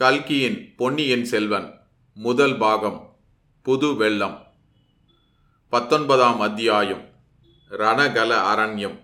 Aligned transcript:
கல்கியின் 0.00 0.74
பொன்னியின் 0.76 1.24
செல்வன் 1.24 1.80
முதல் 2.14 2.56
பாகம் 2.56 3.16
புது 3.62 3.94
வெள்ளம். 3.94 4.36
பத்தொன்பதாம் 5.68 6.40
அத்தியாயம் 6.40 7.00
ரணகல 7.70 8.30
அரண்யம். 8.52 8.94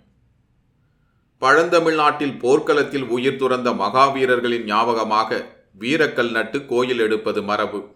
பழந்தமிழ்நாட்டில் 1.40 2.38
போர்க்களத்தில் 2.38 3.02
உயிர் 3.02 3.36
துறந்த 3.36 3.70
மகாவீரர்களின் 3.70 4.64
ஞாபகமாக 4.64 5.46
வீரக்கல் 5.78 6.30
நட்டு 6.30 6.66
கோயில் 6.66 6.98
எடுப்பது 6.98 7.42
மரபு. 7.42 7.94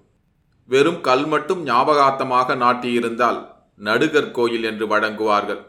வெறும் 0.66 1.00
கல் 1.00 1.26
மட்டும் 1.26 1.66
ஞாபகார்த்தமாக 1.66 2.56
நாட்டியிருந்தால் 2.56 3.40
நடுகர் 3.76 4.30
கோயில் 4.30 4.62
என்று 4.62 4.86
வழங்குவார்கள். 4.86 5.62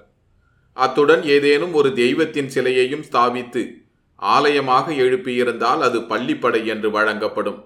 அத்துடன் 0.74 1.24
ஏதேனும் 1.24 1.74
ஒரு 1.74 1.94
தெய்வத்தின் 1.94 2.48
சிலையையும் 2.48 3.06
ஸ்தாபித்து 3.12 3.88
ஆலயமாக 4.20 4.92
எழுப்பியிருந்தால் 4.92 5.80
அது 5.80 6.00
பள்ளிப்படை 6.00 6.66
என்று 6.66 6.92
வழங்கப்படும். 6.92 7.60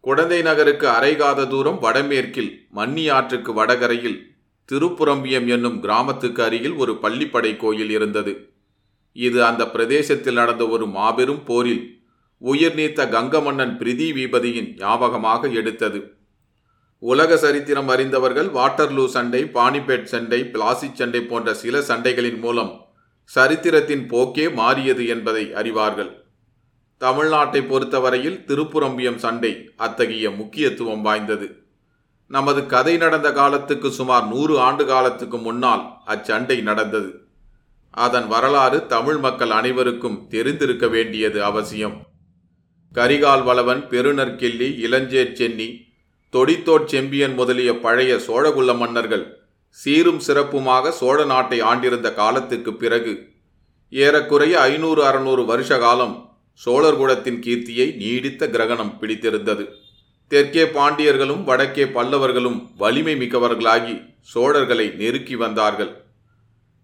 குடந்தை 0.00 0.42
நகருக்கு 0.42 0.88
அரைகாத 0.88 1.48
தூரம் 1.48 1.80
வடமேற்கில் 1.80 2.66
மன்னி 2.70 3.10
ஆற்றுக்கு 3.10 3.52
வடகரையில் 3.52 4.18
திருப்புரம்பியம் 4.72 5.46
என்னும் 5.46 5.80
கிராமத்துக்கு 5.80 6.42
அருகில் 6.42 6.72
ஒரு 6.72 6.92
பள்ளிப்படை 7.02 7.56
கோயில் 7.56 7.90
இருந்தது. 7.90 8.32
இது 9.12 9.44
அந்த 9.44 9.66
பிரதேசத்தில் 9.66 10.34
நடந்த 10.34 10.68
ஒரு 10.68 10.86
மாபெரும் 10.86 11.44
போரில் 11.44 11.82
உயிர் 12.38 12.74
நீத்த 12.74 13.06
கங்க 13.08 13.42
மன்னன் 13.42 13.78
பிரிதிவீபதியின் 13.78 14.76
ஞாபகமாக 14.76 15.48
எடுத்தது. 15.48 16.00
உலக 16.98 17.36
சரித்திரம் 17.36 17.88
அறிந்தவர்கள் 17.88 18.48
வாட்டர்லூ 18.48 19.06
சண்டை 19.06 19.44
பானிபேட் 19.44 20.02
சண்டை 20.02 20.40
பிளாசிச் 20.42 20.94
சண்டை 20.94 21.20
போன்ற 21.20 21.54
சில 21.54 21.78
சண்டைகளின் 21.80 22.38
மூலம் 22.38 22.72
சரித்திரத்தின் 23.34 24.06
போக்கே 24.06 24.48
மாறியது 24.48 25.06
என்பதை 25.06 25.52
அறிவார்கள். 25.52 26.10
தமிழ்நாட்டை 27.00 27.68
பொறுத்தவரையில் 27.68 28.44
திருப்புரம்பியம் 28.46 29.16
சண்டை 29.16 29.70
அத்தகைய 29.76 30.30
முக்கியத்துவம் 30.30 31.02
வாய்ந்தது. 31.02 31.62
நமது 32.26 32.66
கதை 32.66 32.96
நடந்த 32.96 33.32
காலத்துக்கு 33.32 33.90
சுமார் 33.90 34.26
நூறு 34.26 34.58
ஆண்டு 34.58 34.86
காலத்துக்கு 34.86 35.38
முன்னால் 35.38 35.84
அச்சண்டை 36.06 36.62
நடந்தது. 36.62 37.10
அதன் 37.90 38.26
வரலாறு 38.26 38.86
தமிழ் 38.86 39.16
மக்கள் 39.16 39.50
அனைவருக்கும் 39.50 40.26
தெரிந்திருக்க 40.28 40.88
வேண்டியது 40.88 41.44
அவசியம். 41.44 41.96
கரிகால் 42.94 43.44
வளவன் 43.44 43.82
பெருநற்கிள்ளி 43.90 44.68
இளஞ்சேர் 44.78 45.32
சென்னி 45.32 45.68
தொடித்தோட் 46.32 46.84
செம்பியன் 46.84 47.34
முதலிய 47.34 47.78
பழைய 47.78 48.14
சோழகுல 48.26 48.76
மன்னர்கள் 48.76 49.24
சீரும் 49.78 50.20
சிறப்புமாக 50.26 50.90
சோழ 50.90 51.18
நாட்டை 51.24 51.58
ஆண்டிருந்த 51.60 52.08
காலத்துக்கு 52.14 52.74
பிறகு 52.74 53.12
ஏறக்குறைய 53.92 54.54
ஐநூறு 54.60 55.00
அறுநூறு 55.04 55.42
வருஷ 55.44 55.78
காலம் 55.78 56.16
சோழர்குலத்தின் 56.60 57.38
கீர்த்தியை 57.44 57.86
நீடித்த 57.96 58.48
கிரகணம் 58.48 58.98
பிடித்திருந்தது. 58.98 59.64
தெற்கே 60.30 60.64
பாண்டியர்களும் 60.76 61.42
வடக்கே 61.44 61.84
பல்லவர்களும் 61.84 62.58
வலிமை 62.76 63.14
மிக்கவர்களாகி 63.14 63.94
சோழர்களை 64.34 64.86
நெருக்கி 64.94 65.36
வந்தார்கள். 65.36 65.92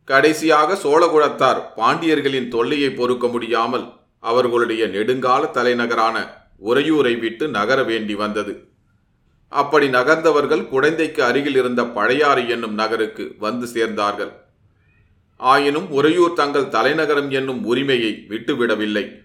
கடைசியாக 0.05 0.79
சோழகுலத்தார் 0.85 1.61
பாண்டியர்களின் 1.77 2.49
தொல்லையை 2.49 2.91
பொறுக்க 2.91 3.27
முடியாமல் 3.27 3.87
அவர்களுடைய 4.23 4.87
நெடுங்கால 4.87 5.51
தலைநகரான 5.51 6.17
உறையூரை 6.63 7.15
விட்டு 7.19 7.45
நகர 7.49 7.79
வேண்டி 7.83 8.15
வந்தது. 8.15 8.53
அப்படி 9.49 9.87
நகர்ந்தவர்கள் 9.89 10.69
குழந்தைக்கு 10.69 11.25
அருகில் 11.25 11.55
இருந்த 11.55 11.83
பழையாறு 11.83 12.49
என்னும் 12.49 12.75
நகருக்கு 12.75 13.35
வந்து 13.39 13.67
சேர்ந்தார்கள். 13.67 14.33
ஆயினும் 15.37 15.91
உறையூர் 15.91 16.33
தங்கள் 16.33 16.69
தலைநகரம் 16.69 17.31
என்னும் 17.31 17.65
உரிமையை 17.65 18.25
விட்டுவிடவில்லை. 18.29 19.25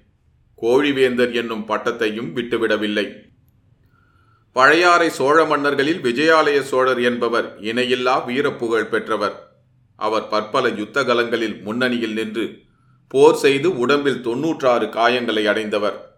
கோழிவேந்தர் 0.61 1.33
என்னும் 1.33 1.67
பட்டத்தையும் 1.67 2.33
விட்டுவிடவில்லை. 2.33 3.29
பழையாறை 4.51 5.09
சோழ 5.09 5.45
மன்னர்களில் 5.45 6.01
விஜயாலய 6.01 6.61
சோழர் 6.61 7.01
என்பவர் 7.01 7.59
இணையில்லா 7.61 8.25
வீரப்புகழ் 8.25 8.89
பெற்றவர். 8.89 9.49
அவர் 9.95 10.27
பற்பல 10.27 10.69
யுத்தகலங்களில் 10.69 11.61
முன்னணியில் 11.61 12.13
நின்று 12.13 12.59
போர் 13.07 13.35
செய்து 13.35 13.77
உடம்பில் 13.77 14.21
தொன்னூற்றாறு 14.21 14.85
காயங்களை 14.85 15.43
அடைந்தவர். 15.45 16.10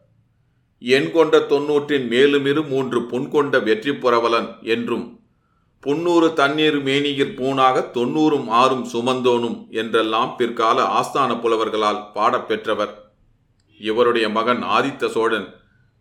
எண் 0.83 1.11
கொண்ட 1.11 1.39
தொன்னூற்றின் 1.51 2.05
மேலுமிரு 2.09 2.61
மூன்று 2.67 2.99
புன்கொண்ட 3.01 3.59
வெற்றி 3.63 3.91
புரவலன் 3.95 4.49
என்றும் 4.61 5.05
புன்னூறு 5.83 6.27
தண்ணீர் 6.33 6.79
மேனியிற் 6.83 7.35
பூனாக 7.37 7.85
தொன்னூறும் 7.93 8.47
ஆறும் 8.61 8.83
சுமந்தோனும் 8.93 9.57
என்றெல்லாம் 9.69 10.33
பிற்கால 10.37 10.85
ஆஸ்தான 10.99 11.31
புலவர்களால் 11.41 12.01
பாடப்பெற்றவர் 12.15 12.93
இவருடைய 13.81 14.29
மகன் 14.29 14.61
ஆதித்த 14.75 15.09
சோழன் 15.09 15.47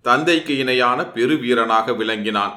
தந்தைக்கு 0.05 0.57
இணையான 0.57 1.01
பெருவீரனாக 1.15 1.97
விளங்கினான். 1.97 2.55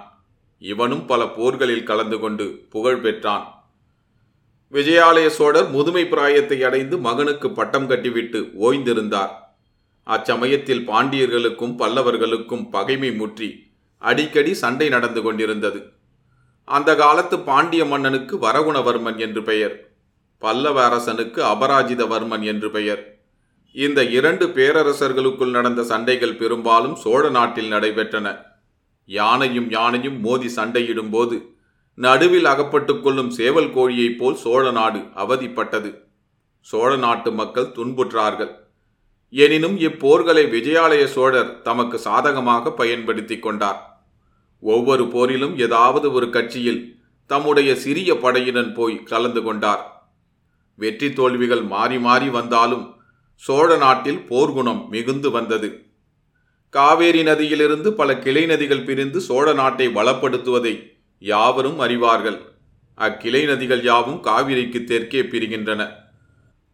இவனும் 0.62 1.06
பல 1.06 1.22
போர்களில் 1.28 1.88
கலந்து 1.90 2.20
கொண்டு 2.20 2.46
புகழ் 2.70 3.02
பெற்றான். 3.02 3.46
விஜயாலய 4.74 5.28
சோழர் 5.28 5.70
முதுமை 5.70 6.06
பிராயத்தை 6.06 6.64
அடைந்து 6.64 6.98
மகனுக்கு 6.98 7.50
பட்டம் 7.52 7.88
கட்டிவிட்டு 7.88 8.40
ஓய்ந்திருந்தார். 8.66 9.34
அச்சமயத்தில் 10.08 10.84
பாண்டியர்களுக்கும் 10.90 11.74
பல்லவர்களுக்கும் 11.82 12.70
பகைமை 12.70 13.12
முற்றி 13.12 13.50
அடிக்கடி 13.98 14.54
சண்டை 14.54 14.90
நடந்து 14.90 15.22
கொண்டிருந்தது. 15.22 15.80
அந்த 16.64 16.96
காலத்து 16.96 17.40
பாண்டிய 17.40 17.86
மன்னனுக்கு 17.86 18.38
வரகுணவர்மன் 18.38 19.18
என்று 19.18 19.44
பெயர் 19.44 19.76
பல்லவ 20.38 20.86
அரசனுக்கு 20.86 21.44
அபராஜிதவர்மன் 21.44 22.44
என்று 22.44 22.72
பெயர். 22.72 23.02
இந்த 23.72 24.04
இரண்டு 24.04 24.48
பேரரசர்களுக்குள் 24.48 25.50
நடந்த 25.50 25.84
சண்டைகள் 25.84 26.36
பெரும்பாலும் 26.36 26.96
சோழ 26.96 27.30
நாட்டில் 27.30 27.72
நடைபெற்றன. 27.72 28.28
யானையும் 29.06 29.70
யானையும் 29.72 30.20
மோதி 30.20 30.50
சண்டையிடும்போது 30.56 31.38
நடுவில் 31.98 32.46
அகப்பட்டுக் 32.46 33.04
கொள்ளும் 33.04 33.30
சேவல் 33.30 33.74
கோழியைப் 33.74 34.18
போல் 34.18 34.36
சோழ 34.36 34.72
நாடு 34.72 35.00
அவதிப்பட்டது. 35.16 35.92
சோழ 36.60 36.96
நாட்டு 36.96 37.32
மக்கள் 37.32 37.74
துன்புற்றார்கள். 37.76 38.54
எனினும் 39.30 39.78
இப்போர்களை 39.80 40.44
விஜயாலய 40.48 41.06
சோழர் 41.06 41.62
தமக்கு 41.62 42.00
சாதகமாக 42.00 42.72
பயன்படுத்தி 42.72 43.40
கொண்டார். 43.40 44.08
ஒவ்வொரு 44.60 45.04
போரிலும் 45.04 45.58
ஏதாவது 45.60 46.12
ஒரு 46.12 46.30
கட்சியில் 46.30 47.00
தம்முடைய 47.26 47.76
சிறிய 47.76 48.14
படையுடன் 48.14 48.74
போய் 48.74 49.04
கலந்து 49.04 49.44
கொண்டார். 49.44 50.08
வெற்றி 50.76 51.14
தோல்விகள் 51.14 51.62
மாறி 51.62 52.00
மாறி 52.00 52.30
வந்தாலும் 52.30 52.96
சோழ 53.36 53.78
நாட்டில் 53.78 54.22
போர்க்குணம் 54.30 54.90
மிகுந்து 54.90 55.32
வந்தது. 55.32 55.86
காவேரி 56.70 57.24
நதியிலிருந்து 57.24 57.90
பல 57.92 58.20
கிளை 58.20 58.46
நதிகள் 58.46 58.86
பிரிந்து 58.86 59.22
சோழ 59.22 59.54
நாட்டை 59.54 59.88
வளப்படுத்துவதை 59.88 60.92
யாவரும் 61.20 61.80
அறிவார்கள். 61.80 62.40
அக்கிளை 62.96 63.46
நதிகள் 63.48 63.84
யாவும் 63.84 64.24
காவிரிக்கு 64.24 64.84
தெற்கே 64.84 65.22
பிரிகின்றன. 65.22 65.92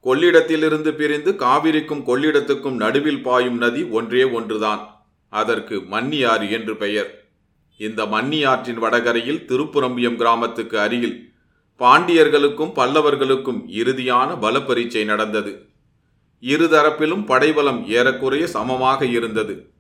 கொள்ளிடத்திலிருந்து 0.06 0.92
பிரிந்து 0.92 1.32
காவிரிக்கும் 1.32 2.04
கொள்ளிடத்துக்கும் 2.08 2.76
நடுவில் 2.76 3.22
பாயும் 3.22 3.58
நதி 3.58 3.84
ஒன்றே 3.84 4.24
ஒன்றுதான். 4.24 5.04
அதற்கு 5.30 5.76
மன்னியாறு 5.78 6.52
என்று 6.52 6.76
பெயர். 6.76 7.30
இந்த 7.78 8.06
மன்னியாற்றின் 8.06 8.80
வடகரையில் 8.80 9.46
திருப்புரம்பியம் 9.48 10.16
கிராமத்துக்கு 10.16 10.80
அருகில் 10.80 11.34
பாண்டியர்களுக்கும் 11.80 12.74
பல்லவர்களுக்கும் 12.76 13.62
இறுதியான 13.68 14.36
பலப்பரீட்சை 14.42 15.06
நடந்தது. 15.06 15.70
இருதரப்பிலும் 16.42 17.26
படைபலம் 17.26 17.88
ஏறக்குறைய 17.88 18.48
சமமாக 18.48 19.06
இருந்தது. 19.06 19.72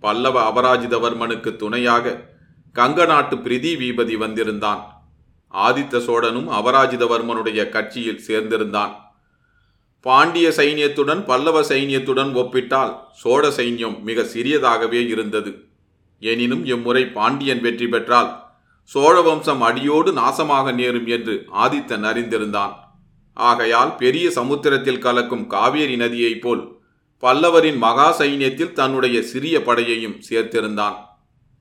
பல்லவ 0.00 0.36
அபராஜிதவர்மனுக்கு 0.50 1.56
துணையாக 1.56 2.20
கங்க 2.74 3.06
நாட்டு 3.06 3.36
பிரிதிவீபதி 3.36 4.16
வந்திருந்தான். 4.16 5.04
ஆதித்த 5.54 5.98
சோழனும் 5.98 6.48
அபராஜிதவர்மனுடைய 6.50 7.68
கட்சியில் 7.68 8.24
சேர்ந்திருந்தான். 8.28 9.01
பாண்டிய 10.06 10.48
சைன்யத்துடன் 10.48 11.24
பல்லவ 11.24 11.60
சைன்யத்துடன் 11.62 12.32
ஒப்பிட்டால் 12.34 12.94
சோழ 13.12 13.48
சைன்யம் 13.48 14.02
மிக 14.02 14.22
சிறியதாகவே 14.22 15.08
இருந்தது. 15.08 15.50
எனினும் 16.18 16.64
இம்முறை 16.64 17.04
பாண்டியன் 17.06 17.60
வெற்றி 17.60 17.86
பெற்றால் 17.86 18.30
சோழ 18.84 19.20
வம்சம் 19.20 19.60
அடியோடு 19.60 20.12
நாசமாக 20.12 20.74
நேரும் 20.74 21.06
என்று 21.06 21.34
ஆதித்தன் 21.54 22.04
அறிந்திருந்தான். 22.04 22.74
ஆகையால் 23.32 23.96
பெரிய 23.96 24.30
சமுத்திரத்தில் 24.30 24.98
கலக்கும் 24.98 25.46
காவேரி 25.46 25.96
நதியைப் 25.96 26.40
போல் 26.40 26.80
பல்லவரின் 27.22 27.78
மகா 27.78 28.18
சைன்யத்தில் 28.18 28.72
தன்னுடைய 28.72 29.22
சிறிய 29.22 29.58
படையையும் 29.58 30.20
சேர்த்திருந்தான். 30.30 30.96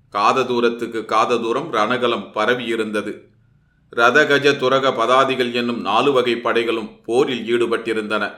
காத 0.09 0.43
தூரத்துக்கு 0.43 1.05
காத 1.05 1.37
தூரம் 1.37 1.73
ரணகலம் 1.73 2.29
பரவியிருந்தது. 2.33 3.13
ரதகஜ 3.95 4.51
துரக 4.51 4.89
பதாதிகள் 4.89 5.53
என்னும் 5.53 5.81
நாலு 5.81 6.11
வகை 6.11 6.35
படைகளும் 6.35 6.89
போரில் 7.03 7.47
ஈடுபட்டிருந்தன. 7.47 8.31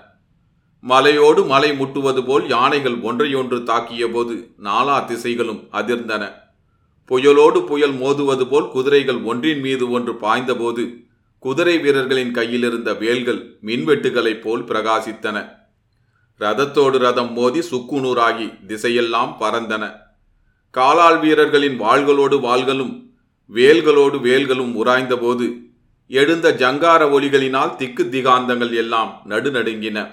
மலையோடு 0.79 1.45
மலை 1.45 1.71
முட்டுவது 1.71 2.25
போல் 2.25 2.47
யானைகள் 2.47 2.95
ஒன்றையொன்று 3.01 3.57
தாக்கியபோது 3.57 4.53
நாலா 4.63 4.95
திசைகளும் 5.05 5.67
அதிர்ந்தன. 5.71 6.31
புயலோடு 7.07 7.65
புயல் 7.65 7.93
மோதுவது 7.93 8.45
போல் 8.49 8.69
குதிரைகள் 8.69 9.21
ஒன்றின் 9.21 9.59
மீது 9.59 9.91
ஒன்று 9.91 10.13
பாய்ந்தபோது 10.13 11.05
குதிரை 11.39 11.79
வீரர்களின் 11.79 12.31
கையிலிருந்த 12.31 12.93
வேல்கள் 12.93 13.57
மின்வெட்டுகளைப் 13.61 14.41
போல் 14.41 14.63
பிரகாசித்தன. 14.63 15.49
ரதத்தோடு 16.39 16.97
ரதம் 16.97 17.33
மோதி 17.33 17.59
சுக்குநூறாகி 17.59 18.65
திசையெல்லாம் 18.67 19.35
பறந்தன. 19.39 19.91
காலாள் 20.71 21.19
வீரர்களின் 21.19 21.79
வாள்களோடு 21.81 22.39
வாள்களும் 22.39 23.12
வேல்களோடு 23.51 24.17
வேல்களும் 24.19 24.85
உராய்ந்தபோது 24.85 25.61
எழுந்த 26.07 26.51
ஜங்கார 26.51 27.09
ஒலிகளினால் 27.11 27.75
திக்கு 27.75 28.03
திகாந்தங்கள் 28.03 28.73
எல்லாம் 28.73 29.21
நடுநடுங்கின. 29.29 30.11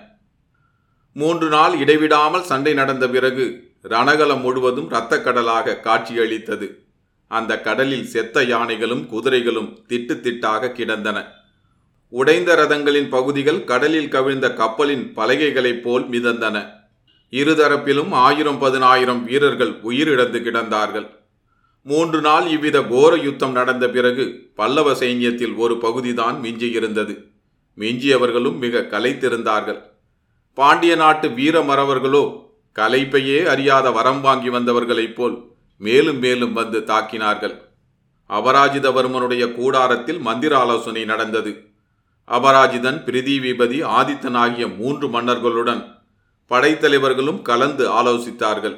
மூன்று 1.13 1.49
நாள் 1.49 1.79
இடைவிடாமல் 1.79 2.43
சண்டை 2.43 2.75
நடந்த 2.75 3.09
பிறகு 3.09 3.69
ரணகலம் 3.89 4.41
முழுவதும் 4.41 4.91
இரத்தக்கடலாக 4.91 5.81
காட்சியளித்தது. 5.81 6.83
அந்த 7.29 7.61
கடலில் 7.61 8.05
செத்த 8.05 8.43
யானைகளும் 8.43 9.07
குதிரைகளும் 9.07 9.79
திட்டு 9.89 10.15
திட்டாக 10.21 10.73
கிடந்தன. 10.73 11.27
உடைந்த 12.09 12.57
ரதங்களின் 12.57 13.09
பகுதிகள் 13.09 13.65
கடலில் 13.65 14.09
கவிழ்ந்த 14.09 14.55
கப்பலின் 14.55 15.13
பலகைகளைப் 15.17 15.83
போல் 15.83 16.09
மிதந்தன. 16.09 16.67
இருதரப்பிலும் 17.31 18.11
ஆயிரம் 18.11 18.59
பதினாயிரம் 18.59 19.25
வீரர்கள் 19.25 19.81
உயிரிழந்து 19.85 20.41
கிடந்தார்கள். 20.43 21.19
மூன்று 21.83 22.21
நாள் 22.21 22.47
இவ்வித 22.47 22.83
கோர 22.83 23.17
யுத்தம் 23.17 23.53
நடந்த 23.53 23.89
பிறகு 23.89 24.53
பல்லவ 24.55 24.93
சைன்யத்தில் 24.93 25.57
ஒரு 25.57 25.79
பகுதிதான் 25.79 26.41
மிஞ்சியிருந்தது. 26.43 27.15
மிஞ்சியவர்களும் 27.79 28.59
மிக 28.59 28.81
கலைத்திருந்தார்கள். 28.81 29.81
பாண்டிய 30.55 30.95
நாட்டு 30.97 31.29
வீரமரவர்களோ 31.29 32.25
கலைப்பையே 32.77 33.43
அறியாத 33.45 33.91
வரம் 33.91 34.21
வாங்கி 34.21 34.49
வந்தவர்களைப் 34.49 35.15
போல் 35.15 35.37
மேலும் 35.77 36.19
மேலும் 36.19 36.53
வந்து 36.53 36.79
தாக்கினார்கள். 36.81 37.55
அபராஜிதவர்மனுடைய 38.31 39.55
கூடாரத்தில் 39.55 40.19
மந்திர 40.19 40.59
ஆலோசனை 40.59 41.05
நடந்தது. 41.05 41.53
அபராஜிதன் 42.29 42.99
பிரிதிவிபதி 43.07 43.79
ஆதித்தன் 43.83 44.37
ஆகிய 44.37 44.69
மூன்று 44.69 45.09
மன்னர்களுடன் 45.09 45.83
படைத்தலைவர்களும் 46.51 47.43
கலந்து 47.43 47.85
ஆலோசித்தார்கள். 47.91 48.77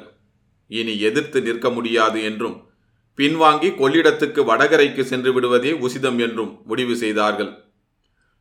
இனி 0.67 0.99
எதிர்த்து 0.99 1.41
நிற்க 1.41 1.69
முடியாது 1.69 2.23
என்றும் 2.23 2.71
பின்வாங்கி 3.17 3.69
கொள்ளிடத்துக்கு 3.71 4.41
வடகரைக்கு 4.43 5.01
சென்று 5.01 5.33
விடுவதே 5.33 5.71
உசிதம் 5.71 6.19
என்றும் 6.19 6.61
முடிவு 6.65 6.95
செய்தார்கள். 6.95 7.71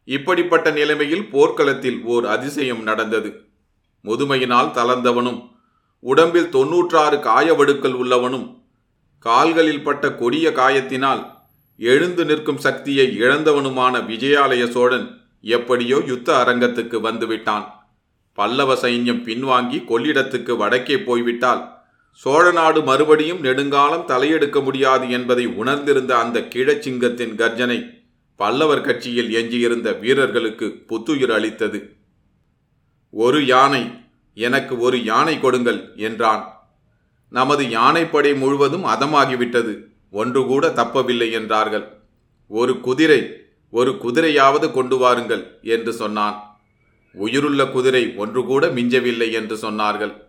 இப்படிப்பட்ட 0.05 0.71
நிலைமையில் 0.71 1.29
போர்க்களத்தில் 1.29 2.03
ஓர் 2.05 2.27
அதிசயம் 2.27 2.83
நடந்தது. 2.83 3.51
முதுமையினால் 4.05 4.71
தளர்ந்தவனும் 4.71 5.51
உடம்பில் 5.99 6.49
தொன்னூற்றாறு 6.49 7.17
காயவடுக்கள் 7.17 7.93
உள்ளவனும் 7.93 8.47
கால்களில் 9.19 9.83
பட்ட 9.83 10.15
கொடிய 10.15 10.51
காயத்தினால் 10.51 11.23
எழுந்து 11.77 12.25
நிற்கும் 12.25 12.59
சக்தியை 12.59 13.19
இழந்தவனுமான 13.19 14.01
விஜயாலய 14.01 14.69
சோழன் 14.69 15.07
எப்படியோ 15.41 16.03
யுத்த 16.07 16.45
அரங்கத்துக்கு 16.45 16.99
வந்துவிட்டான். 17.09 17.65
பல்லவ 18.33 18.75
சைன்யம் 18.75 19.23
பின்வாங்கி 19.25 19.79
கொள்ளிடத்துக்கு 19.85 20.57
வடக்கே 20.57 20.99
போய்விட்டால் 20.99 21.72
சோழ 22.13 22.53
நாடு 22.53 22.83
மறுபடியும் 22.83 23.41
நெடுங்காலம் 23.41 24.09
தலையெடுக்க 24.09 24.63
முடியாது 24.63 25.11
என்பதை 25.11 25.47
உணர்ந்திருந்த 25.47 26.19
அந்த 26.19 26.41
கிழச்சிங்கத்தின் 26.41 27.35
கர்ஜனை 27.35 28.01
பல்லவர் 28.37 28.81
கட்சியில் 28.81 29.31
எஞ்சியிருந்த 29.33 29.93
வீரர்களுக்கு 29.93 30.85
புத்துயிர் 30.87 31.31
அளித்தது. 31.31 31.97
ஒரு 33.11 33.47
யானை 33.47 33.91
எனக்கு 34.35 34.79
ஒரு 34.79 35.05
யானை 35.05 35.41
கொடுங்கள் 35.41 35.93
என்றான். 35.97 36.45
நமது 37.29 37.69
யானைப்படை 37.71 38.35
முழுவதும் 38.35 38.85
அதமாகிவிட்டது 38.85 39.85
ஒன்று 40.11 40.47
கூட 40.47 40.69
தப்பவில்லை 40.69 41.33
என்றார்கள். 41.33 41.87
ஒரு 42.47 42.81
குதிரை 42.81 43.21
ஒரு 43.71 43.91
குதிரையாவது 43.91 44.73
கொண்டு 44.73 44.97
வாருங்கள் 44.97 45.59
என்று 45.63 45.93
சொன்னான். 45.93 46.37
உயிருள்ள 47.15 47.67
குதிரை 47.67 48.13
ஒன்று 48.17 48.45
கூட 48.45 48.67
மிஞ்சவில்லை 48.67 49.33
என்று 49.33 49.57
சொன்னார்கள். 49.57 50.22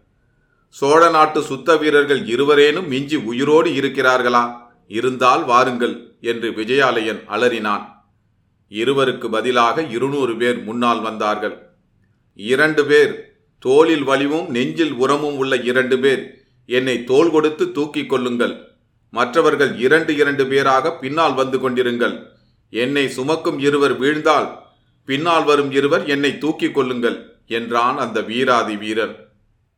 சோழ 0.78 1.10
நாட்டு 1.10 1.44
சுத்த 1.44 1.78
வீரர்கள் 1.78 2.22
இருவரேனும் 2.26 2.88
மிஞ்சி 2.88 3.16
உயிரோடு 3.16 3.70
இருக்கிறார்களா? 3.72 4.44
இருந்தால் 4.88 5.44
வாருங்கள் 5.46 5.94
என்று 6.22 6.50
விஜயாலயன் 6.52 7.20
அலறினான். 7.26 7.84
இருவருக்கு 8.72 9.30
பதிலாக 9.30 9.84
இருநூறு 9.84 10.38
பேர் 10.38 10.64
முன்னால் 10.64 11.02
வந்தார்கள். 11.02 11.56
இரண்டு 12.36 12.86
பேர் 12.86 13.14
தோளில் 13.60 14.04
வலிவும் 14.04 14.48
நெஞ்சில் 14.50 14.94
உரமும் 14.94 15.36
உள்ள 15.36 15.56
இரண்டு 15.56 16.00
பேர் 16.00 16.24
என்னை 16.66 17.04
தோல் 17.04 17.32
கொடுத்து 17.32 17.72
தூக்கிக் 17.72 18.10
கொள்ளுங்கள். 18.10 18.56
மற்றவர்கள் 19.10 19.78
இரண்டு 19.78 20.16
இரண்டு 20.16 20.46
பேராக 20.48 20.96
பின்னால் 20.96 21.34
வந்து 21.34 21.60
கொண்டிருங்கள். 21.60 22.16
என்னை 22.70 23.10
சுமக்கும் 23.10 23.60
இருவர் 23.60 24.00
வீழ்ந்தால் 24.00 24.50
பின்னால் 25.06 25.44
வரும் 25.44 25.72
இருவர் 25.72 26.06
என்னை 26.06 26.38
தூக்கிக் 26.38 26.76
கொள்ளுங்கள் 26.76 27.20
என்றான் 27.48 27.98
அந்த 27.98 28.22
வீராதி 28.22 28.76
வீரன் 28.76 29.16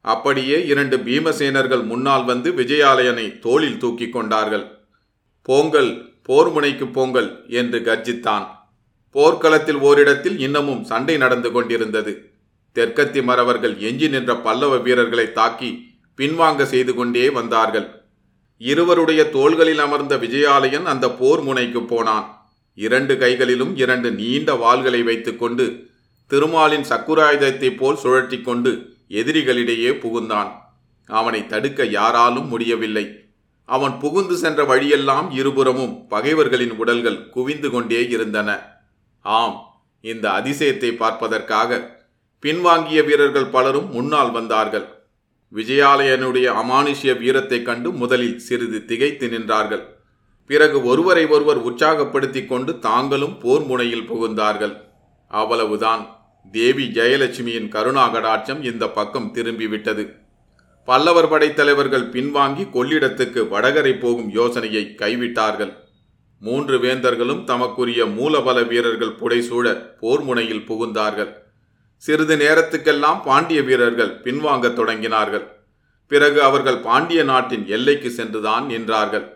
அப்படியே 0.05 0.65
இரண்டு 0.65 0.97
பீமசேனர்கள் 0.97 1.83
முன்னால் 1.85 2.25
வந்து 2.25 2.51
விஜயாலயனை 2.51 3.39
தோளில் 3.39 3.77
தூக்கிக் 3.77 4.13
கொண்டார்கள். 4.13 4.65
போங்கள் 5.41 6.13
போர் 6.23 6.51
முனைக்கு 6.51 6.87
போங்கள் 6.87 7.45
என்று 7.47 7.79
கர்ஜித்தான். 7.79 8.45
போர்க்களத்தில் 9.11 9.75
ஓரிடத்தில் 9.75 10.39
இன்னமும் 10.39 10.83
சண்டை 10.83 11.17
நடந்து 11.17 11.51
கொண்டிருந்தது. 11.51 12.31
தெற்கத்தி 12.75 13.23
மறவர்கள் 13.23 13.77
எஞ்சி 13.77 14.07
நின்ற 14.07 14.35
பல்லவ 14.35 14.77
வீரர்களை 14.77 15.31
தாக்கி 15.31 15.87
பின்வாங்க 16.17 16.63
செய்து 16.63 16.93
கொண்டே 16.93 17.29
வந்தார்கள். 17.29 17.87
இருவருடைய 18.57 19.29
தோள்களில் 19.29 19.79
அமர்ந்த 19.79 20.15
விஜயாலயன் 20.15 20.83
அந்த 20.83 21.11
போர் 21.11 21.41
முனைக்கு 21.41 21.83
போனான். 21.83 22.49
இரண்டு 22.73 23.17
கைகளிலும் 23.17 23.77
இரண்டு 23.77 24.11
நீண்ட 24.11 24.53
வாள்களை 24.53 25.03
வைத்துக்கொண்டு 25.03 25.87
திருமாலின் 26.27 26.85
சக்குராயுதத்தைப் 26.89 27.77
போல் 27.77 28.01
சுழற்றி 28.03 28.41
கொண்டு 28.41 28.93
எதிரிகளிடையே 29.09 29.91
புகுந்தான். 29.91 30.51
அவனை 31.07 31.47
தடுக்க 31.47 31.85
யாராலும் 31.85 32.47
முடியவில்லை. 32.47 33.19
அவன் 33.65 33.99
புகுந்து 33.99 34.37
சென்ற 34.37 34.63
வழியெல்லாம் 34.63 35.31
இருபுறமும் 35.31 36.07
பகைவர்களின் 36.07 36.71
உடல்கள் 36.71 37.29
குவிந்து 37.29 37.69
கொண்டே 37.69 38.09
இருந்தன. 38.09 38.59
ஆம் 39.21 39.83
இந்த 40.01 40.29
அதிசயத்தை 40.29 40.95
பார்ப்பதற்காக 40.95 41.99
பின்வாங்கிய 42.41 43.05
வீரர்கள் 43.05 43.45
பலரும் 43.45 43.91
முன்னால் 43.91 44.31
வந்தார்கள். 44.31 44.85
விஜயாலயனுடைய 45.53 46.53
அமானுஷ்ய 46.53 47.17
வீரத்தைக் 47.17 47.65
கண்டு 47.65 47.91
முதலில் 47.91 48.39
சிறிது 48.39 48.85
திகைத்து 48.85 49.27
நின்றார்கள். 49.27 49.83
பிறகு 50.47 50.83
ஒருவரை 50.83 51.25
ஒருவர் 51.25 51.65
உற்சாகப்படுத்திக் 51.65 52.47
கொண்டு 52.47 52.79
தாங்களும் 52.79 53.37
போர் 53.37 53.65
முனையில் 53.65 54.11
புகுந்தார்கள். 54.11 54.77
அவ்வளவுதான். 55.27 56.14
தேவி 56.51 56.85
ஜெயலட்சுமியின் 56.87 57.69
கருணாகடாட்சம் 57.69 58.63
இந்த 58.63 58.89
பக்கம் 58.89 59.31
திரும்பிவிட்டது. 59.33 60.15
பல்லவர் 60.85 61.29
படைத்தலைவர்கள் 61.29 62.09
பின்வாங்கி 62.09 62.69
கொள்ளிடத்துக்கு 62.69 63.47
வடகரை 63.47 63.99
போகும் 63.99 64.29
யோசனையை 64.29 64.95
கைவிட்டார்கள். 64.97 65.73
மூன்று 66.39 66.77
வேந்தர்களும் 66.77 67.43
தமக்குரிய 67.43 68.05
மூலபல 68.05 68.67
வீரர்கள் 68.67 69.15
புடைசூழ 69.19 69.97
போர் 69.99 70.21
முனையில் 70.21 70.65
புகுந்தார்கள். 70.67 71.33
சிறிது 71.97 72.37
நேரத்துக்கெல்லாம் 72.37 73.23
பாண்டிய 73.23 73.61
வீரர்கள் 73.61 74.19
பின்வாங்கத் 74.21 74.77
தொடங்கினார்கள். 74.79 75.47
பிறகு 76.07 76.43
அவர்கள் 76.43 76.77
பாண்டிய 76.77 77.23
நாட்டின் 77.23 77.67
எல்லைக்கு 77.67 78.09
சென்றுதான் 78.09 78.67
நின்றார்கள். 78.67 79.33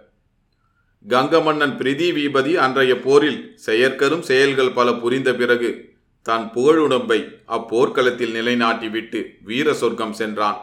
கங்க 1.07 1.43
மன்னன் 1.43 1.77
பிரிதிவீபதி 1.77 2.53
அன்றைய 2.53 2.99
போரில் 2.99 3.59
செயற்கரும் 3.65 4.19
செயல்கள் 4.19 4.71
பல 4.71 4.93
புரிந்த 4.93 5.33
பிறகு 5.33 5.97
தன் 6.25 6.51
புகழுடம்பை 6.53 7.19
அப்போர்க்களத்தில் 7.47 8.33
நிலைநாட்டிவிட்டு 8.33 9.19
வீர 9.43 9.73
சொர்க்கம் 9.73 10.13
சென்றான். 10.13 10.57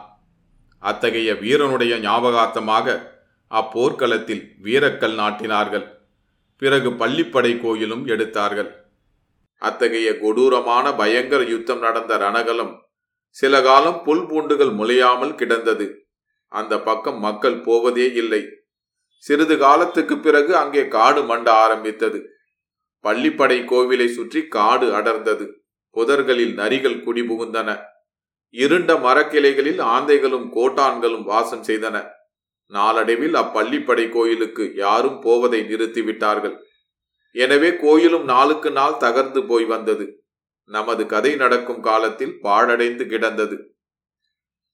அத்தகைய 0.83 1.29
வீரனுடைய 1.33 1.93
ஞாபகார்த்தமாக 1.97 3.15
அப்போர்க்களத்தில் 3.51 4.43
வீரக்கல் 4.63 5.15
நாட்டினார்கள். 5.15 5.85
பிறகு 6.57 6.89
பள்ளிப்படை 6.91 7.61
கோயிலும் 7.61 8.05
எடுத்தார்கள். 8.05 8.69
அத்தகைய 9.61 10.19
கொடூரமான 10.19 10.85
பயங்கர 10.93 11.43
யுத்தம் 11.43 11.79
நடந்த 11.79 12.17
ரணகலம் 12.17 12.73
சில 13.29 13.61
காலம் 13.61 14.03
புல் 14.03 14.25
பூண்டுகள் 14.25 14.73
முளையாமல் 14.79 15.35
கிடந்தது. 15.35 15.87
அந்த 16.51 16.73
பக்கம் 16.79 17.19
மக்கள் 17.19 17.57
போவதே 17.61 18.13
இல்லை. 18.13 18.41
சிறிது 19.17 19.57
காலத்துக்கு 19.57 20.15
பிறகு 20.17 20.51
அங்கே 20.57 20.87
காடு 20.87 21.21
மண்ட 21.21 21.47
ஆரம்பித்தது. 21.63 22.19
பள்ளிப்படை 23.05 23.57
கோவிலை 23.63 24.07
சுற்றி 24.07 24.47
காடு 24.47 24.95
அடர்ந்தது. 24.95 25.45
புதர்களில் 25.95 26.53
நரிகள் 26.57 27.03
குடிபுகுந்தன. 27.05 27.69
இருண்ட 28.49 28.95
மரக்கிளைகளில் 28.95 29.79
ஆந்தைகளும் 29.79 30.47
கோட்டான்களும் 30.53 31.23
வாசம் 31.23 31.63
செய்தன. 31.63 32.09
நாளடைவில் 32.65 33.33
அப்பள்ளிப்படை 33.33 34.09
கோயிலுக்கு 34.09 34.73
யாரும் 34.75 35.19
போவதை 35.21 35.59
நிறுத்திவிட்டார்கள். 35.61 36.55
எனவே 37.31 37.69
கோயிலும் 37.75 38.23
நாளுக்கு 38.23 38.71
நாள் 38.71 38.99
தகர்ந்து 38.99 39.47
போய் 39.47 39.65
வந்தது. 39.65 40.05
நமது 40.69 41.05
கதை 41.05 41.35
நடக்கும் 41.35 41.81
காலத்தில் 41.81 42.39
பாழடைந்து 42.43 43.07
கிடந்தது. 43.07 43.57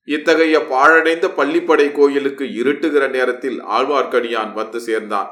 இத்தகைய 0.08 0.60
பாழடைந்த 0.60 1.28
பள்ளிப்படை 1.38 1.92
கோயிலுக்கு 1.92 2.46
இருட்டுகிற 2.46 3.10
நேரத்தில் 3.10 3.62
ஆழ்வார்க்கடியான் 3.64 4.54
வந்து 4.54 4.80
சேர்ந்தான். 4.80 5.30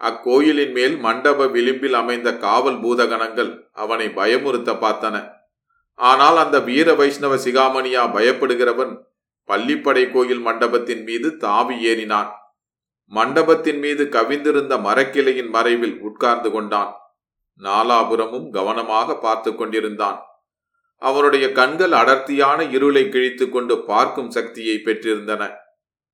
அக்கோயிலின் 0.00 0.72
மேல் 0.72 0.96
மண்டப 0.96 1.46
விளிம்பில் 1.46 1.94
அமைந்த 1.94 2.36
காவல் 2.36 2.78
பூதகணங்கள் 2.80 3.68
அவனை 3.72 4.06
பயமுறுத்த 4.08 4.70
பார்த்தன. 4.84 5.16
ஆனால் 5.94 6.36
அந்த 6.36 6.60
வீர 6.60 6.94
வைஷ்ணவ 6.94 7.34
சிகாமணியா 7.36 8.02
பயப்படுகிறவன் 8.16 8.92
பள்ளிப்படை 9.48 10.12
கோயில் 10.12 10.40
மண்டபத்தின் 10.40 11.02
மீது 11.02 11.36
தாவி 11.36 11.76
ஏறினான். 11.86 12.30
மண்டபத்தின் 13.12 13.78
மீது 13.78 14.04
கவிந்திருந்த 14.04 14.74
மரக்கிளையின் 14.80 15.50
மறைவில் 15.50 15.98
உட்கார்ந்து 16.00 16.50
கொண்டான். 16.50 16.92
நாலாபுரமும் 17.60 18.48
கவனமாக 18.50 19.18
பார்த்து 19.18 19.54
கொண்டிருந்தான். 19.54 20.18
அவனுடைய 21.02 21.52
கண்கள் 21.52 21.92
அடர்த்தியான 21.92 22.62
இருளை 22.64 23.08
கிழித்து 23.08 23.48
கொண்டு 23.48 23.74
பார்க்கும் 23.80 24.30
சக்தியை 24.30 24.76
பெற்றிருந்தன. 24.84 25.42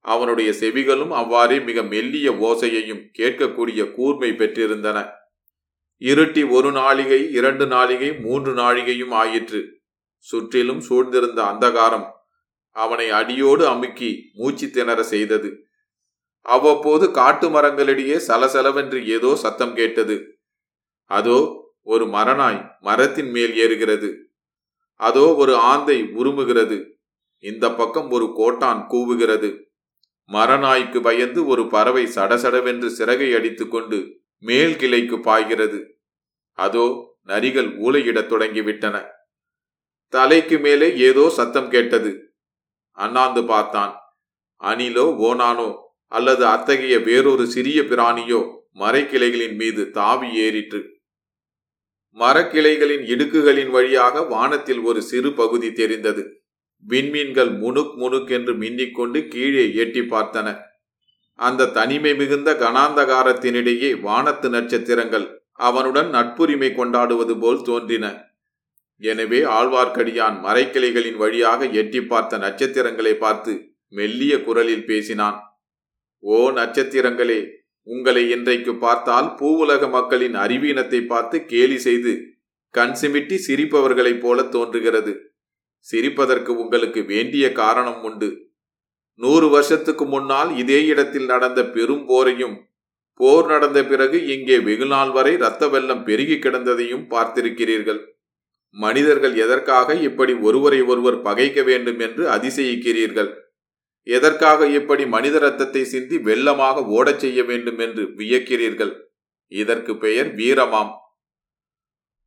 அவனுடைய 0.04 0.50
செவிகளும் 0.50 1.10
அவ்வாறே 1.10 1.60
மிக 1.60 1.82
மெல்லிய 1.82 2.30
ஓசையையும் 2.30 3.02
கேட்கக்கூடிய 3.18 3.94
கூர்மை 3.94 4.30
பெற்றிருந்தன. 4.30 5.10
இருட்டி 6.00 6.50
ஒரு 6.50 6.70
நாளிகை 6.70 7.30
இரண்டு 7.30 7.66
நாளிகை 7.66 8.20
மூன்று 8.20 8.54
நாழிகையும் 8.54 9.12
ஆயிற்று. 9.12 9.60
சுற்றிலும் 10.16 10.80
சூழ்ந்திருந்த 10.80 11.40
அந்தகாரம் 11.42 12.06
அவனை 12.70 13.10
அடியோடு 13.10 13.66
அமுக்கி 13.66 14.30
மூச்சு 14.34 14.70
திணற 14.70 15.02
செய்தது. 15.02 15.64
அவ்வப்போது 16.40 17.10
காட்டு 17.10 17.48
மரங்களிடையே 17.48 18.20
சலசலவென்று 18.28 19.06
ஏதோ 19.06 19.36
சத்தம் 19.36 19.74
கேட்டது. 19.74 20.16
அதோ 21.04 21.38
ஒரு 21.82 22.04
மரநாய் 22.06 22.60
மரத்தின் 22.80 23.30
மேல் 23.30 23.54
ஏறுகிறது. 23.56 24.16
அதோ 25.00 25.34
ஒரு 25.34 25.56
ஆந்தை 25.56 26.02
உருமுகிறது. 26.02 26.78
இந்த 27.38 27.70
பக்கம் 27.70 28.10
ஒரு 28.10 28.32
கோட்டான் 28.34 28.86
கூவுகிறது. 28.90 29.50
மரநாய்க்கு 30.32 31.00
பயந்து 31.00 31.46
ஒரு 31.46 31.68
பறவை 31.68 32.04
சடசடவென்று 32.06 32.86
சிறகை 32.86 33.34
அடித்துக்கொண்டு 33.34 34.20
மேல் 34.38 34.76
கிளைக்கு 34.76 35.20
பாய்கிறது. 35.20 35.96
அதோ 36.52 37.16
நரிகள் 37.26 37.68
ஊலையிடத் 37.78 38.30
தொடங்கிவிட்டன. 38.32 39.06
தலைக்கு 40.08 40.58
மேலே 40.58 40.98
ஏதோ 40.98 41.28
சத்தம் 41.28 41.70
கேட்டது. 41.70 42.34
அண்ணாந்து 42.90 43.44
பார்த்தான். 43.44 43.94
அணிலோ 44.60 45.06
ஓனானோ 45.28 45.74
அல்லது 46.06 46.46
அத்தகைய 46.46 46.98
வேறொரு 46.98 47.46
சிறிய 47.46 47.82
பிராணியோ 47.82 48.40
மரக்கிளைகளின் 48.74 49.54
மீது 49.54 49.90
தாவி 49.90 50.28
ஏறிற்று. 50.40 50.80
மரக்கிளைகளின் 52.16 53.04
இடுக்குகளின் 53.12 53.70
வழியாக 53.70 54.22
வானத்தில் 54.22 54.78
ஒரு 54.78 55.02
சிறு 55.02 55.32
பகுதி 55.32 55.72
தெரிந்தது. 55.72 56.41
விண்மீன்கள் 56.88 57.50
முணுக் 57.58 57.94
முணுக் 57.96 58.30
என்று 58.30 58.52
மின்னிக்கொண்டு 58.54 59.28
கீழே 59.28 59.74
எட்டி 59.74 60.00
பார்த்தன. 60.00 60.58
அந்த 61.34 61.66
தனிமை 61.66 62.14
மிகுந்த 62.14 62.52
கனாந்தகாரத்தினிடையே 62.52 64.00
வானத்து 64.00 64.48
நட்சத்திரங்கள் 64.48 65.26
அவனுடன் 65.52 66.10
நட்புரிமை 66.10 66.74
கொண்டாடுவது 66.74 67.38
போல் 67.38 67.62
தோன்றின. 67.62 68.06
எனவே 68.96 69.40
ஆழ்வார்க்கடியான் 69.40 70.36
மறைக்கிளைகளின் 70.40 71.16
வழியாக 71.16 71.66
எட்டி 71.66 72.00
பார்த்த 72.00 72.38
நட்சத்திரங்களை 72.38 73.14
பார்த்து 73.14 73.52
மெல்லிய 73.88 74.42
குரலில் 74.42 74.84
பேசினான். 74.84 75.38
ஓ 76.18 76.50
நட்சத்திரங்களே 76.50 77.40
உங்களை 77.82 78.30
இன்றைக்கு 78.30 78.74
பார்த்தால் 78.74 79.28
பூவுலக 79.40 79.88
மக்களின் 79.90 80.34
அறிவீனத்தை 80.34 81.06
பார்த்து 81.06 81.44
கேலி 81.44 81.78
செய்து 81.78 82.12
கண் 82.70 82.94
சிமிட்டி 83.00 83.36
சிரிப்பவர்களைப் 83.46 84.20
போல 84.20 84.42
தோன்றுகிறது. 84.42 85.31
சிரிப்பதற்கு 85.90 86.50
உங்களுக்கு 86.62 87.00
வேண்டிய 87.04 87.52
காரணம் 87.52 88.00
உண்டு. 88.02 88.28
நூறு 89.20 89.48
வருஷத்துக்கு 89.48 90.04
முன்னால் 90.04 90.50
இதே 90.56 90.86
இடத்தில் 90.86 91.26
நடந்த 91.26 91.60
பெரும் 91.64 92.04
போரையும் 92.08 92.56
போர் 93.20 93.46
நடந்த 93.46 93.84
பிறகு 93.84 94.18
இங்கே 94.26 94.56
வெகுநாள் 94.58 95.12
வரை 95.12 95.32
இரத்த 95.32 95.68
வெள்ளம் 95.68 96.04
பெருகி 96.04 96.36
கிடந்ததையும் 96.36 97.04
பார்த்திருக்கிறீர்கள். 97.10 98.00
மனிதர்கள் 98.76 99.34
எதற்காக 99.34 99.94
இப்படி 99.94 100.34
ஒருவரை 100.34 100.80
ஒருவர் 100.82 101.18
பகைக்க 101.22 101.62
வேண்டும் 101.62 101.98
என்று 101.98 102.24
அதிசயிக்கிறீர்கள்? 102.28 103.30
எதற்காக 104.06 104.66
இப்படி 104.68 105.04
மனித 105.06 105.38
ரத்தத்தை 105.38 105.82
சிந்தி 105.84 106.16
வெள்ளமாக 106.28 106.84
ஓடச் 106.98 107.22
செய்ய 107.24 107.40
வேண்டும் 107.42 107.78
என்று 107.78 108.04
வியக்கிறீர்கள்? 108.16 108.92
இதற்கு 109.52 109.92
பெயர் 109.96 110.30
வீரமாம். 110.34 110.92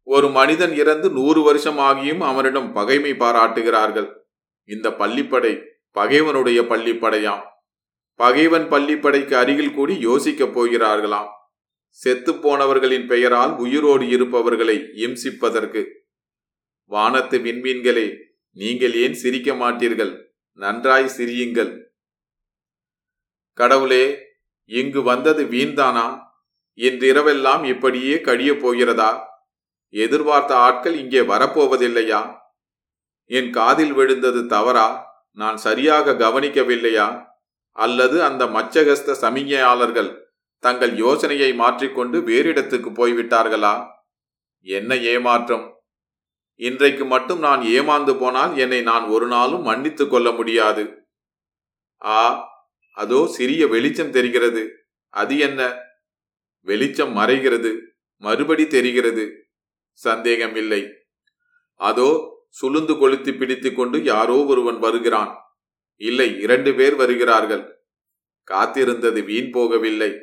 ஒரு 0.07 0.29
மனிதன் 0.29 0.73
இறந்து 0.75 1.09
நூறு 1.09 1.41
வருஷம் 1.41 1.77
ஆகியும் 1.77 2.17
அவனிடம் 2.17 2.73
பகைமை 2.73 3.15
பாராட்டுகிறார்கள். 3.15 4.09
இந்த 4.63 4.89
பள்ளிப்படை 4.89 5.65
பகைவனுடைய 5.91 6.61
பள்ளிப்படையாம். 6.61 7.41
பகைவன் 8.15 8.71
பள்ளிப்படைக்கு 8.71 9.33
அருகில் 9.33 9.73
கூடி 9.73 10.07
யோசிக்கப் 10.07 10.59
போகிறார்களாம். 10.59 11.27
செத்துப்போனவர்களின் 12.03 13.07
பெயரால் 13.07 13.55
உயிரோடு 13.57 14.09
இருப்பவர்களை 14.09 14.77
இம்சிப்பதற்கு. 14.77 15.85
வானத்து 16.85 17.39
விண்மீன்களே 17.39 18.15
நீங்கள் 18.51 18.93
ஏன் 18.93 19.13
சிரிக்க 19.13 19.53
மாட்டீர்கள்? 19.53 20.23
நன்றாய் 20.51 21.09
சிரியுங்கள். 21.17 21.83
கடவுளே 23.53 24.17
இங்கு 24.65 25.01
வந்தது 25.01 25.43
வீண்தானா? 25.43 26.19
இன்றிரவெல்லாம் 26.75 27.65
இப்படியே 27.65 28.15
கழியப் 28.15 28.59
போகிறதா? 28.59 29.33
எதிர்பார்த்த 29.95 30.57
ஆட்கள் 30.57 30.95
இங்கே 30.95 31.19
வரப்போவதில்லையா? 31.19 32.35
என் 33.25 33.51
காதில் 33.51 33.93
விழுந்தது 33.93 34.47
தவறா? 34.47 34.87
நான் 35.31 35.57
சரியாக 35.57 36.13
கவனிக்கவில்லையா? 36.13 37.25
அல்லது 37.71 38.23
அந்த 38.23 38.45
மச்சகஸ்த 38.45 39.15
சமிஞையாளர்கள் 39.21 40.23
தங்கள் 40.59 40.97
யோசனையை 40.97 41.53
மாற்றிக்கொண்டு 41.53 42.21
வேறிடத்துக்கு 42.21 42.89
போய்விட்டார்களா? 42.91 43.87
என்ன 44.61 44.95
ஏமாற்றம்? 44.95 45.79
இன்றைக்கு 46.55 47.05
மட்டும் 47.05 47.39
நான் 47.39 47.61
ஏமாந்து 47.61 48.19
போனால் 48.19 48.57
என்னை 48.57 48.81
நான் 48.81 49.03
ஒரு 49.03 49.27
நாளும் 49.27 49.61
மன்னித்துக் 49.61 50.11
கொள்ள 50.11 50.31
முடியாது. 50.31 50.83
ஆ 52.05 52.19
அதோ 52.91 53.27
சிறிய 53.27 53.67
வெளிச்சம் 53.67 54.11
தெரிகிறது. 54.11 54.63
அது 55.09 55.37
என்ன? 55.37 55.61
வெளிச்சம் 56.59 57.17
மறைகிறது. 57.17 57.79
மறுபடி 58.21 58.67
தெரிகிறது. 58.67 59.44
சந்தேகமில்லை. 59.95 60.89
அதோ 61.73 62.33
சுளுந்து 62.61 62.99
கொளுத்தி 62.99 63.33
பிடித்து 63.33 63.73
கொண்டு 63.73 64.03
யாரோ 64.03 64.45
ஒருவன் 64.45 64.79
வருகிறான். 64.79 65.37
இல்லை 65.95 66.39
இரண்டு 66.39 66.73
பேர் 66.73 66.95
வருகிறார்கள். 66.95 67.83
காத்திருந்தது 68.51 69.23
வீண் 69.23 69.53
போகவில்லை. 69.53 70.19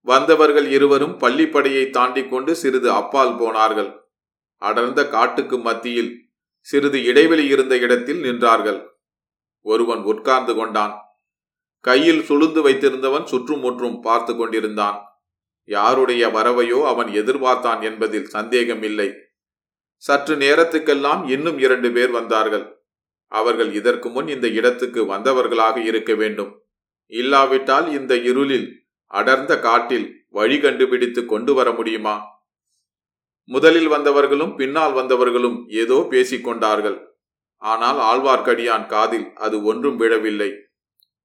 வந்தவர்கள் 0.00 0.66
இருவரும் 0.70 1.18
பள்ளிப்படையை 1.18 1.90
தாண்டி 1.90 2.28
கொண்டு 2.28 2.54
சிறிது 2.54 2.90
அப்பால் 2.90 3.38
போனார்கள். 3.38 4.08
அடர்ந்த 4.56 5.08
காட்டுக்கு 5.08 5.58
மத்தியில் 5.58 6.28
சிறிது 6.60 7.04
இடைவெளி 7.04 7.46
இருந்த 7.46 7.76
இடத்தில் 7.76 8.22
நின்றார்கள். 8.22 8.86
ஒருவன் 9.60 10.02
உட்கார்ந்து 10.02 10.54
கொண்டான். 10.54 10.94
கையில் 11.80 12.20
சுளுந்து 12.20 12.60
வைத்திருந்தவன் 12.62 13.24
சுற்றும் 13.24 13.60
முற்றும் 13.60 14.00
பார்த்து 14.00 14.36
கொண்டிருந்தான் 14.36 15.09
யாருடைய 15.68 16.28
வரவையோ 16.28 16.82
அவன் 16.84 17.06
எதிர்பார்த்தான் 17.06 17.82
என்பதில் 17.82 18.26
சந்தேகமில்லை. 18.26 19.08
சற்று 19.98 20.36
நேரத்துக்கெல்லாம் 20.36 21.28
இன்னும் 21.28 21.58
இரண்டு 21.58 21.92
பேர் 21.92 22.10
வந்தார்கள். 22.10 22.66
அவர்கள் 23.28 23.72
இதற்கு 23.72 24.10
முன் 24.10 24.28
இந்த 24.28 24.48
இடத்துக்கு 24.48 25.06
வந்தவர்களாக 25.06 25.76
இருக்க 25.84 26.14
வேண்டும். 26.14 26.52
இல்லாவிட்டால் 27.06 27.92
இந்த 27.92 28.16
இருளில் 28.16 28.68
அடர்ந்த 29.06 29.58
காட்டில் 29.58 30.26
வழி 30.30 30.60
கண்டுபிடித்து 30.60 31.26
கொண்டு 31.26 31.54
வர 31.54 31.72
முடியுமா? 31.72 32.16
முதலில் 33.48 33.88
வந்தவர்களும் 33.88 34.56
பின்னால் 34.56 34.92
வந்தவர்களும் 34.92 35.66
ஏதோ 35.68 36.06
பேசிக் 36.10 36.44
கொண்டார்கள். 36.44 36.98
ஆனால் 37.62 37.98
ஆழ்வார்க்கடியான் 37.98 38.86
காதில் 38.86 39.32
அது 39.34 39.64
ஒன்றும் 39.64 39.96
விழவில்லை. 39.96 40.50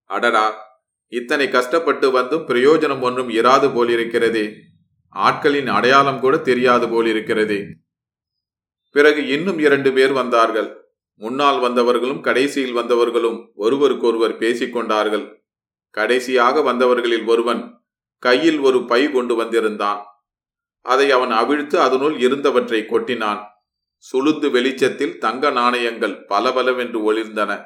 அடடா! 0.09 0.64
இத்தனை 1.07 1.49
கஷ்டப்பட்டு 1.49 2.11
வந்தும் 2.11 2.47
பிரயோஜனம் 2.47 3.01
ஒன்றும் 3.01 3.29
இராது 3.29 3.67
போலிருக்கிறதே. 3.67 4.55
ஆட்களின் 5.15 5.67
அடையாளம் 5.67 6.19
கூட 6.19 6.37
தெரியாது 6.37 6.87
போலிருக்கிறதே. 6.87 7.73
பிறகு 8.91 9.27
இன்னும் 9.27 9.59
இரண்டு 9.59 9.93
பேர் 9.93 10.13
வந்தார்கள். 10.13 10.83
முன்னால் 11.15 11.59
வந்தவர்களும் 11.59 12.21
கடைசியில் 12.21 12.75
வந்தவர்களும் 12.75 13.47
ஒருவருக்கொருவர் 13.55 14.37
பேசிக் 14.37 14.73
கொண்டார்கள் 14.73 15.43
கடைசியாக 15.89 16.61
வந்தவர்களில் 16.61 17.25
ஒருவன் 17.25 17.81
கையில் 18.19 18.59
ஒரு 18.59 18.85
பை 18.85 19.11
கொண்டு 19.11 19.35
வந்திருந்தான். 19.35 20.05
அதை 20.81 21.11
அவன் 21.11 21.31
அவிழ்த்து 21.31 21.79
அதனுள் 21.79 22.17
இருந்தவற்றை 22.19 22.85
கொட்டினான். 22.85 23.41
சுளுந்து 24.13 24.51
வெளிச்சத்தில் 24.51 25.17
தங்க 25.17 25.49
நாணயங்கள் 25.49 26.25
பலபலவென்று 26.25 27.13
ஒளிர்ந்தன. 27.13 27.63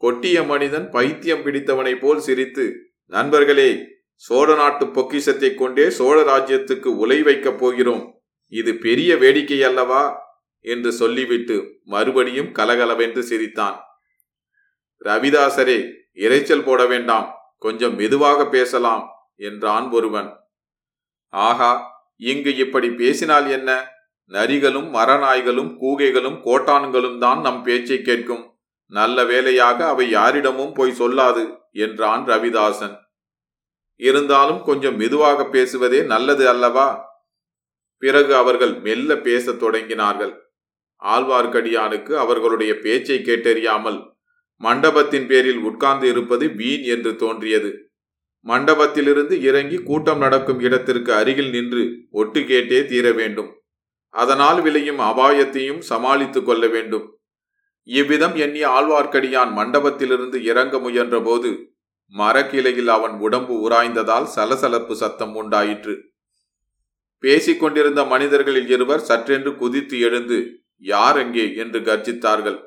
கொட்டிய 0.00 0.46
மனிதன் 0.46 0.90
பைத்தியம் 0.90 1.42
பிடித்தவனைப் 1.46 1.98
போல் 1.98 2.18
சிரித்து 2.18 2.92
நண்பர்களே 3.06 3.78
சோழ 4.14 4.54
நாட்டு 4.54 4.86
பொக்கிஷத்தைக் 4.86 5.54
கொண்டே 5.54 5.90
சோழ 5.90 6.36
ராஜ்யத்துக்கு 6.36 6.86
உலை 6.86 7.22
வைக்கப் 7.22 7.58
போகிறோம். 7.58 8.22
இது 8.48 8.74
பெரிய 8.74 9.16
வேடிக்கை 9.16 9.62
அல்லவா? 9.62 10.24
என்று 10.60 10.92
சொல்லிவிட்டு 10.92 11.80
மறுபடியும் 11.84 12.52
கலகலவென்று 12.52 13.22
சிரித்தான். 13.22 13.80
ரவிதாசரே 15.04 15.90
இறைச்சல் 16.14 16.64
போட 16.64 16.86
வேண்டாம். 16.86 17.34
கொஞ்சம் 17.58 17.94
மெதுவாக 17.94 18.48
பேசலாம் 18.48 19.08
என்றான் 19.36 19.90
ஒருவன். 19.90 20.32
ஆகா 21.28 21.82
இங்கு 22.16 22.56
இப்படி 22.56 22.90
பேசினால் 22.90 23.50
என்ன? 23.50 23.88
நரிகளும் 24.28 24.94
மரநாய்களும் 24.94 25.76
கூகைகளும் 25.80 26.40
கோட்டான்களும் 26.44 27.18
தான் 27.18 27.40
நம் 27.40 27.62
பேச்சை 27.62 28.02
கேட்கும். 28.02 28.55
நல்ல 28.86 29.24
வேலையாக 29.24 29.88
அவை 29.88 30.10
யாரிடமும் 30.10 30.72
போய் 30.72 30.98
சொல்லாது 30.98 31.58
என்றான் 31.70 32.26
ரவிதாசன். 32.26 32.96
இருந்தாலும் 33.96 34.62
கொஞ்சம் 34.62 34.96
மெதுவாக 34.96 35.44
பேசுவதே 35.44 36.02
நல்லது 36.02 36.48
அல்லவா? 36.48 37.04
பிறகு 37.98 38.34
அவர்கள் 38.36 38.74
மெல்ல 38.74 39.16
பேசத் 39.16 39.62
தொடங்கினார்கள். 39.62 40.38
ஆழ்வார்க்கடியானுக்கு 41.02 42.12
அவர்களுடைய 42.12 42.78
பேச்சை 42.78 43.18
கேட்டறியாமல் 43.18 44.14
மண்டபத்தின் 44.56 45.26
பேரில் 45.26 45.58
உட்கார்ந்து 45.58 46.08
இருப்பது 46.08 46.48
வீண் 46.48 46.82
என்று 46.82 47.16
தோன்றியது. 47.16 47.90
மண்டபத்திலிருந்து 48.44 49.32
இறங்கி 49.32 49.76
கூட்டம் 49.76 50.18
நடக்கும் 50.18 50.60
இடத்திற்கு 50.60 51.14
அருகில் 51.14 51.50
நின்று 51.50 52.06
ஒட்டு 52.10 52.40
கேட்டே 52.40 52.84
தீர 52.86 53.12
வேண்டும். 53.12 53.62
அதனால் 54.08 54.62
விளையும் 54.62 54.98
அபாயத்தையும் 54.98 55.78
சமாளித்துக் 55.78 56.46
கொள்ள 56.46 56.66
வேண்டும். 56.66 57.15
இவ்விதம் 57.88 58.34
எண்ணிய 58.34 58.68
ஆழ்வார்க்கடியான் 58.68 59.52
மண்டபத்திலிருந்து 59.52 60.42
இறங்க 60.42 60.78
முயன்றபோது 60.78 61.74
மரக்கிளையில் 62.14 62.88
அவன் 62.88 63.18
உடம்பு 63.18 63.68
உராய்ந்ததால் 63.68 64.24
சலசலப்பு 64.24 64.96
சத்தம் 64.96 65.34
உண்டாயிற்று. 65.34 66.14
பேசிக் 67.18 67.60
கொண்டிருந்த 67.60 68.04
மனிதர்களில் 68.04 68.68
இருவர் 68.68 69.06
சற்றென்று 69.08 69.56
குதித்து 69.56 70.00
எழுந்து 70.00 70.62
யார் 70.78 71.16
எங்கே 71.16 71.54
என்று 71.54 71.80
கர்ஜித்தார்கள். 71.80 72.58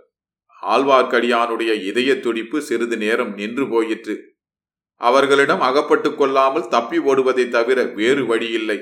ஆழ்வார்க்கடியானுடைய 0.64 1.74
இதய 1.84 2.20
துடிப்பு 2.20 2.62
சிறிது 2.62 2.98
நேரம் 2.98 3.34
நின்று 3.34 3.68
போயிற்று. 3.68 4.16
அவர்களிடம் 4.96 5.60
அகப்பட்டுக் 5.60 6.18
கொள்ளாமல் 6.18 6.68
தப்பி 6.68 7.00
ஓடுவதை 7.00 7.50
தவிர 7.50 7.84
வேறு 7.84 8.26
வழியில்லை. 8.26 8.80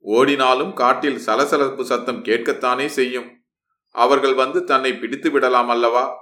ஓடினாலும் 0.00 0.72
காட்டில் 0.72 1.18
சலசலப்பு 1.18 1.84
சத்தம் 1.84 2.24
கேட்கத்தானே 2.24 2.86
செய்யும். 2.86 3.37
அவர்கள் 3.90 4.34
வந்து 4.34 4.64
தன்னை 4.64 4.94
பிடித்து 4.94 5.30
விடலாம் 5.30 5.68
அல்லவா? 5.68 6.16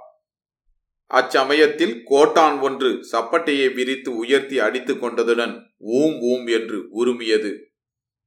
அச்சமயத்தில் 1.13 2.01
கோட்டான் 2.05 2.59
ஒன்று 2.59 3.07
சப்பட்டையை 3.11 3.73
விரித்து 3.73 4.15
உயர்த்தி 4.15 4.59
அடித்துக் 4.59 5.03
கொண்டதுடன் 5.03 5.63
ஊம் 5.77 6.19
ஊம் 6.21 6.47
என்று 6.47 6.87
உருமியது. 6.95 7.66